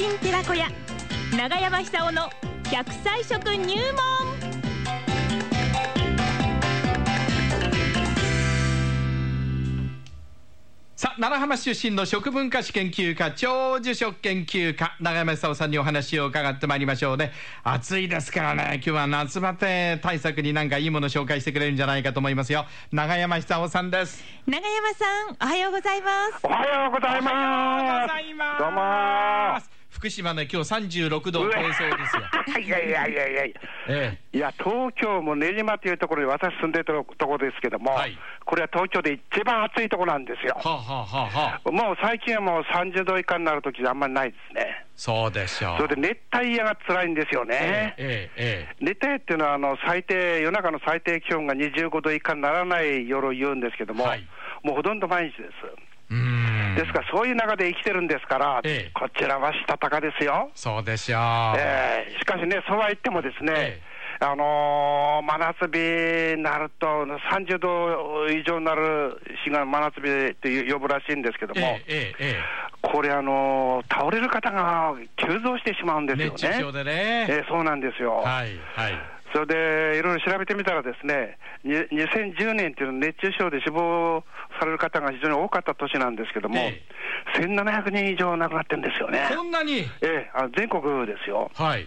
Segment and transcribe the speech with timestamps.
[0.00, 0.66] 人寺子屋
[1.36, 2.22] 長山久夫の
[2.64, 4.50] 100歳食入門。
[10.96, 17.32] さあ奈良浜市出身の食文化史研究家長寿食研究家永山久夫さんにお話を伺ってまいりましょうね。
[17.62, 22.64] 暑いですからね今日は夏バテ対策になんかいいもの紹介してくれるんじゃないかと思いますよ。
[22.90, 24.24] 永山久夫さんです。
[24.46, 26.40] 長山さんおはようございます。
[26.42, 28.08] おはようございおはようごます。
[28.08, 28.58] ざいます。
[28.60, 29.69] どうもー
[30.00, 33.60] 福島ね今日36度を超えそうですよいやいやいやいやいや。
[33.86, 36.84] えいや、東京も練馬というところに私住んでる
[37.18, 40.68] ところですけども、はいこれは東京で一番暑いところなんですよえ。
[40.68, 44.86] はあ、はあはあはあ、もう最近はもう30度以下になるときあんまりないですね。
[44.96, 47.94] そうでしょうそれで熱帯夜が辛いんですよね。
[47.98, 54.26] ええええ熱帯夜っていうのはあの最低、夜中の最低気温が25度以下にならない夜を言うんですけども、はい
[54.62, 55.89] もうほとんど毎日です。
[56.74, 58.90] ですから、そういう中で生きてるんですから、ええ。
[58.94, 60.50] こちらはしたたかですよ。
[60.54, 61.20] そうでしょう、
[61.58, 62.06] え。
[62.16, 63.80] ーしかしね、そうは言ってもですね、え
[64.22, 72.40] あのー真夏日になると、30度以上になる日が真夏日って呼ぶらしいんですけども、ええええ
[72.82, 76.30] これ、あのー倒れる方が急増してしまうんですよね。
[76.32, 78.16] 熱中症でね、えーそうなんですよ。
[78.16, 84.24] はいはいそれでいろいろ調べてみたらですね、に2010年っていうのは熱中症で死亡
[84.58, 86.80] される方が非常に多かった年なんですけども、え
[87.38, 89.28] 1700人以上亡くなってるんですよね。
[89.34, 89.80] こんなに？
[89.80, 91.50] ええあの全国ですよ。
[91.54, 91.86] はい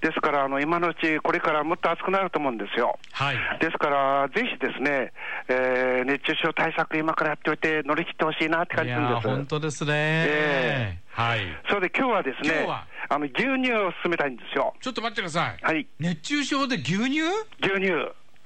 [0.00, 2.98] ですから、あの今のうち、これからもっと暑くなると思うんですよ。
[3.12, 5.12] はいですから、ぜひですね、
[5.48, 9.28] えー熱中症対策、今からやっておいて、乗り切ってほしいなって感いじするんです。
[9.28, 12.66] 本当ですね、えはいそれで今日はですね
[13.08, 14.74] あの牛乳を勧めたいんですよ。
[14.80, 17.20] ちょっと待ってください、はい、熱中症で牛乳？
[17.60, 17.90] 牛乳。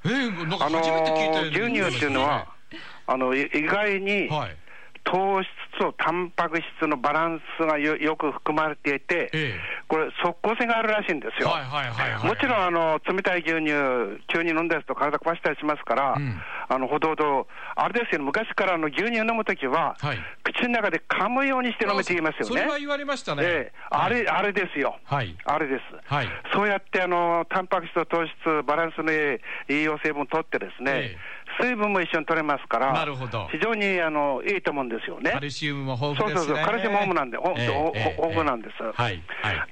[0.04, 2.46] えー、なんかあの初めて聞いたー牛乳っていうのは、
[3.06, 4.56] あのい意外にはい
[5.04, 5.48] 糖質
[5.78, 11.48] とタンパク質のバランスがよよく含まれていて、えこれ、即効性があるらしいんですよ。
[11.48, 12.28] はいはいはいはい。
[12.28, 16.40] もちろんあの冷たい牛乳、急に飲んだやつと体壊したりしますから、うん。
[16.68, 20.18] あのほどほど、あれですよ、昔からあの牛乳飲むときは、はい。
[20.44, 22.46] 口の中で噛むようにして飲めって言いますよね。
[22.46, 23.72] それは言われましたね、ええ。
[23.90, 24.96] あれ、あれですよ。
[25.04, 25.34] はい。
[25.44, 26.12] あれです。
[26.12, 26.28] はい。
[26.52, 29.18] そうやってあのタンパク質と糖質、バランスのいい
[29.68, 31.16] 栄養成分を取ってですね、え
[31.60, 35.30] 水分も一緒に取れますから、なるほど非常にあのいいと思うんですよね。
[35.30, 38.82] カルシウムも豊そう富ですねそうそう、カルシウム豊富なんで、ええほええ豊富なんです。
[38.82, 39.22] はいはい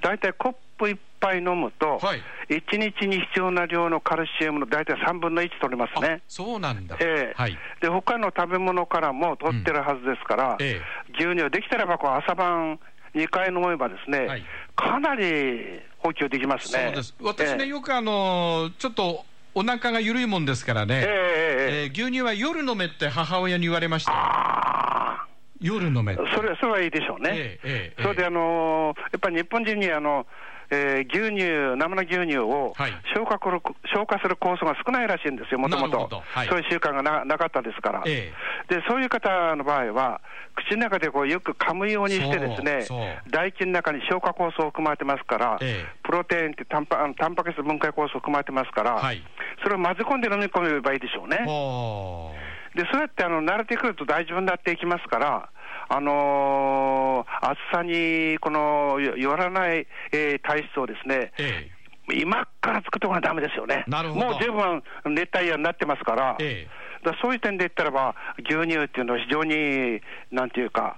[0.01, 6.21] 大体コップ一杯飲むと、はい1日に必要な量のカルシウムの大体3分の1取れますあね。
[6.27, 10.81] そうなんだ、ええはいで他の食べ物からも取ってるはずですから、え
[11.13, 12.79] 牛乳、できたらばこう朝晩
[13.13, 14.43] 2回飲めばですね、はい
[14.75, 16.85] かなり補給できますね。
[16.85, 19.25] そうです私ね、ええよくあのーちょっと
[19.59, 25.27] お腹が緩いもんですからね、えええー牛乳は夜飲めって母親に言われました
[25.59, 27.31] 夜飲めそれそれはいいでしょうね。
[27.33, 30.25] ええええそれで、あのーやっぱり日本人にあの、
[30.71, 32.91] えー牛乳、生の牛乳をはい。
[33.13, 33.59] 消化する、
[33.93, 36.07] 消化する酵素が少ないらしいんですよ、もともと。
[36.09, 36.23] ど。
[36.25, 36.47] はい。
[36.47, 38.31] そういう習慣がななかったですから、え
[38.69, 38.81] で。
[38.87, 40.21] そういう方の場合は、
[40.55, 42.83] 口の中でこうよく噛むようにしてですね
[43.27, 49.21] 唾液の中に消化酵素を含まれてますから、ええプロテインってタンパあのタンパク質分解酵素を含まれてますから、はい。
[49.61, 51.37] それを混ぜ込んで飲み込めばいいでしょうね。
[51.45, 52.33] ほ
[52.73, 55.49] で、そうやってあの慣れてくると大丈夫になっていきますから、
[55.87, 61.69] あのー暑さにこのよよらない、えー体質をですねう、え。
[62.11, 63.83] 今から作っておかないとダメですよね。
[63.87, 64.25] なるほど。
[64.31, 64.83] もう十分
[65.13, 66.65] 熱帯夜になってますから、え
[67.05, 70.97] だそういう点で言ったらば、牛乳っていうのは非常に、なんていうか、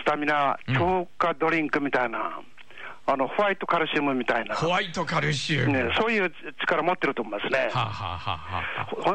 [0.00, 2.40] スタミナ強化ドリンクみたいな、
[3.10, 6.30] あのホワイトカルシウムみたいな、ホワイトカルシウム、ね、そういう
[6.60, 7.70] 力持ってると思いますね。
[7.72, 8.62] はあ、はあは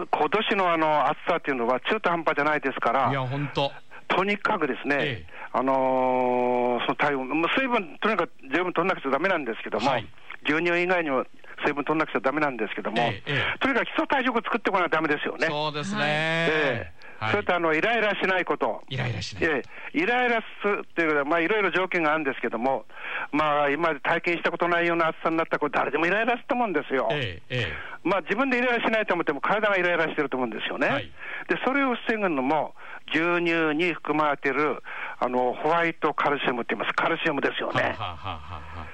[0.02, 3.72] あ今年のあの暑さっていうのは中途半端じゃないですから、いや本当
[4.08, 4.24] と。
[4.24, 5.34] にかくですね、ええ。
[5.54, 10.08] あのーその体温、もう水分、とにかく十分取らなくちゃだめなんですけども、はい。
[10.46, 11.24] 牛乳以外にも
[11.64, 13.22] 水分取らなくちゃだめなんですけども、え
[13.62, 15.46] とにかく基礎体力作っておかないとだめですよね。
[15.46, 18.84] そうですね、ええはいそれとあのイライラしないこと。
[18.90, 22.86] イライラしない、ええイライラするっていうのは、まあ、いろいろ条件があるんですけども、
[23.32, 27.08] まあ、今まで体験したことないような暑さになったら、これ、誰でもイライラすると思うんですよ。
[27.12, 27.74] えええ
[28.04, 30.88] まあ、自分でイライラしないと思っても、体がイライラしてると思うんですよね。
[30.88, 31.12] はい
[31.48, 32.74] で、それを防ぐのも、
[33.12, 34.82] 牛乳に含まれてる
[35.20, 37.94] あのホワイトカルシウムって言います、カルシウムですよね。
[37.96, 38.86] えはあ、はあは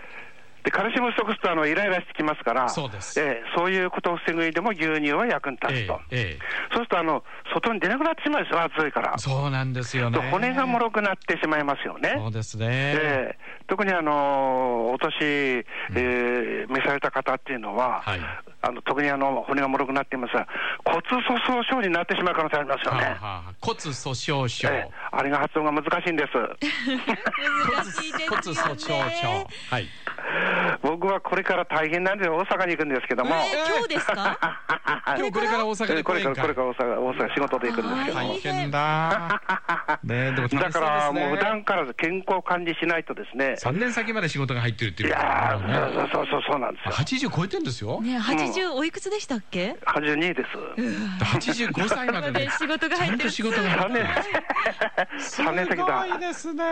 [0.69, 5.99] で、カルシウム不足するとあのイライラしてきますから、そうですええそういうことを防ぐ意味でも牛乳は役に立つと。
[6.11, 6.39] えええ
[6.71, 7.23] そうするとあの、
[7.53, 9.17] 外に出なくなってしまうんですよ、暑いから。
[9.17, 12.15] そうなんですよねと骨がもろくなってしまいますよね。
[12.17, 18.19] そうですね、ええ特にあのお年、えー召された方っていうのは、はい
[18.61, 20.45] あの特にあの骨が脆くなっていますが、
[20.83, 23.03] 骨粗鬆症になってしまう可能性ありますよね。
[23.03, 24.67] はあはあ骨粗しょう症。
[24.67, 26.33] ええあれが発音が難しいんです。
[27.71, 28.93] 難しいですよ骨粗しょう症
[29.27, 29.47] ね。
[29.69, 29.87] はい。
[30.81, 33.35] 僕はこれから大変なんで大阪に行くんですけども。
[33.35, 34.37] えー今日ですか？
[35.17, 38.39] 今日これから大阪でこれから、これから大阪、大阪仕事で行くんですけども大。
[38.39, 39.41] 変だ。
[40.03, 43.55] ねえでもねだからもう普段から健康管理しないとですね。
[43.59, 45.73] 3年先まで仕事が入ってるっていうこといやだね。
[45.73, 46.91] ー、そうそうそうなんですよ。
[47.27, 48.01] 80超えてんですよ。
[48.01, 50.49] ね80おいくつでしたっけ？82です。
[51.35, 52.49] 85歳までね。
[52.57, 54.05] 仕事が入ってるちゃんと仕事が入3ってる
[55.17, 56.17] 年、三年先すごいだ。
[56.17, 56.63] ですね。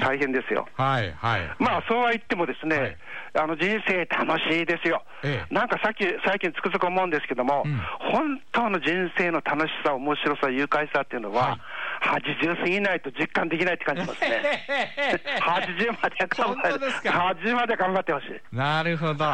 [0.00, 0.66] 大変ですよ。
[0.76, 1.50] はいはい。
[1.58, 2.96] まあ、そうは言ってもですね、
[3.34, 5.54] あの人生楽しいですよ、ええ。
[5.54, 7.80] なんかさっき、最近つくづく思うんですけども、うん。
[8.12, 11.58] 本当の人生の楽しさ、面白さ、愉快さっていうのは、
[12.00, 14.66] 80過ぎないと実感できないって感じますね。
[15.40, 18.56] 80まで頑張本当ですか？80まで頑張ってほしい。
[18.56, 19.24] なるほど。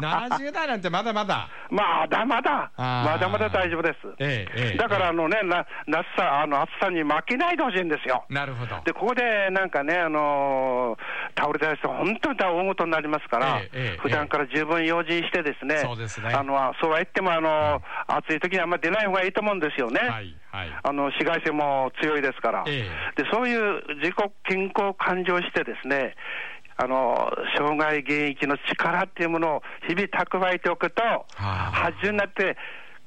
[0.00, 1.48] 70代なんてまだまだ。
[1.70, 4.08] まだまだ、まだまだ大丈夫です。
[4.18, 8.24] ええええだからあのね、な夏さ、あの暑さに負けないでほしいんですよ。
[8.28, 8.80] なるほど。
[8.84, 11.04] で、ここでなんかね、あのー
[11.36, 20.00] 倒れたりして、本当に大事になりますから、ええええ普段から十分用心してですね、そうですねあのそうは言っても、あの暑い時にあんまり出ない方がいいと思うんですよね。
[20.00, 20.70] はいはい。
[20.84, 24.14] あの紫外線も強いですから、えでそういう自己
[24.44, 26.14] 健康を勘定してですね、
[26.76, 27.28] あの
[27.58, 31.02] 生涯現役の力っていうものを日々蓄えておくと、
[31.38, 32.56] あ80になって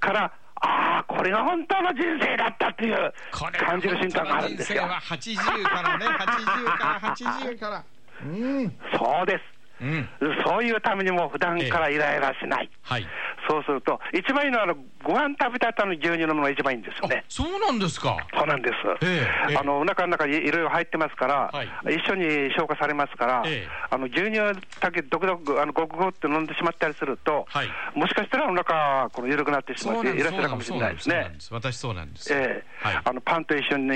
[0.02, 4.84] から、ああ、これが本当の人生だったっていう感じる瞬間があるんですよ。
[4.84, 7.84] は80からね、80から80から。
[8.26, 8.78] うん。
[8.98, 9.58] そうです。
[9.80, 10.10] うん。
[10.44, 12.70] そういうためにも普段からイライラしない。
[12.82, 13.08] はい。
[13.48, 17.24] そうすると、一番いいのはあの、ご飯食べた後の牛乳飲むのが一番いいんですよね。
[17.30, 18.18] そうなんですか。
[18.36, 19.06] そうなんです。
[19.06, 24.38] ええええあのお腹の中にいろいろ入ってますから、はい一緒に消化されますから、ええあの牛乳
[24.82, 31.36] だけ独々あのごくごくって飲んでしまったりすると、はいもしかしたらお腹この緩くなってしまっていらっしゃるかもしれないですね。
[31.52, 32.34] 私そうなんです。
[32.34, 33.94] ええはいあのパンと一緒に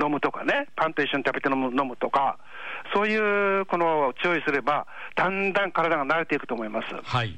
[0.00, 2.38] 飲むとかね、パンと一緒に食べて飲む飲むとか、
[2.94, 4.86] そういうこの注意すれば、
[5.16, 6.94] だんだん体が慣れていくと思います。
[7.02, 7.36] はい。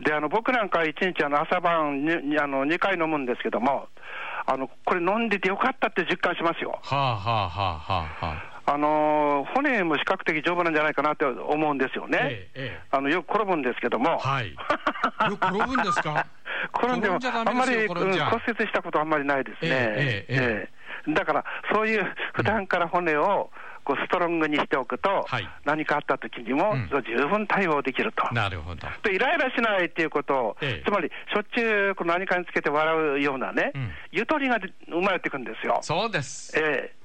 [0.00, 3.88] であの僕なんか一日あの朝晩ににあの2回飲むんですけども、
[4.46, 6.78] あのこれ飲んでてよかったって実感しますよ。
[6.82, 8.32] はあはあはあはあは
[8.66, 8.72] あ。
[8.74, 12.18] あのー骨も比較的丈夫なんじゃないかなって思うんですよね。
[12.20, 14.18] ええええあのよく転ぶんですけども。
[14.18, 14.50] はい。
[15.30, 16.26] よく転ぶんですか？
[16.76, 19.68] 転んでも転んじゃダメですよあんまり、骨折したことあんまりないですね。
[19.70, 20.68] えええええ
[21.08, 23.50] えだから、そういう普段から骨を
[23.88, 28.34] こうストロングにしておくと、はい何かあった時にも、うん十分対応できると。
[28.34, 28.86] なるほど。
[29.02, 35.78] でイライラしないっていうことを、ええつまりしょっちゅうこの何かにつけて笑うようなね、うんゆとりがで生まれていくんですよ。
[35.80, 36.52] そうです。
[36.58, 36.98] ええ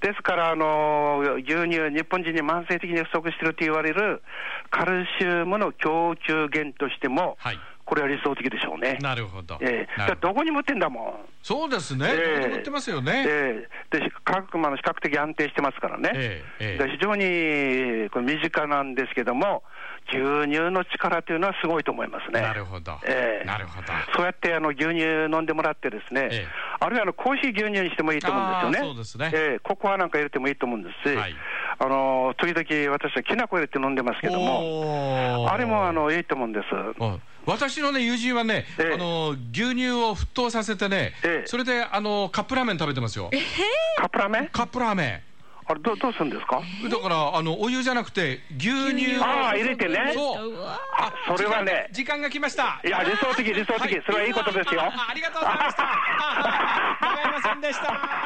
[0.00, 4.22] ですから、あの牛乳、日本人に慢性的に不足していると言われる
[4.70, 7.58] カルシウムの供給源としても、はい。
[7.86, 8.98] これは理想的でしょうね。
[9.00, 9.58] なるほど。
[9.62, 11.14] ええだってなるほどどこにも売ってんだもん。
[11.42, 12.08] そうですね。
[12.10, 13.24] ええどこでも売ってますよね。
[13.26, 19.62] ええで価格も比較的安定してますからね、ええええで非常にこれ身近なんですけども、
[20.08, 20.18] 牛
[20.50, 22.40] 乳の力というのはすごいと思いますね。
[22.40, 22.98] なるほど。
[23.06, 23.86] ええなるほど。
[24.16, 26.46] そうやってあの牛乳飲んでもらって、ですね、ええ
[26.80, 31.34] あるいはあのコーヒー牛乳にしてもいいと思うんですよね、そうですねええココアなんか入れてもいいと思うんですし、はい
[31.78, 36.66] あの時々私はきな粉入れて飲んでますけども、あれもあのいいと思うんです。
[37.46, 43.30] うん私のね友人はね、ええあの牛乳を沸騰させてね、ええそれであのカップラーメン食べてますよ。
[43.98, 44.48] カップラーメン？
[44.48, 45.22] カップラーメ
[45.68, 46.60] あれどどうするんですか？
[46.84, 46.88] ン。
[46.88, 50.54] だからあのお湯じゃなくて牛乳をああ入れてねそう。
[50.58, 52.80] あそれはね、時間が来ました。
[52.84, 55.82] いや理想的理想的それはいいことですよあありがとうございました。
[57.06, 58.25] わかりませんでした。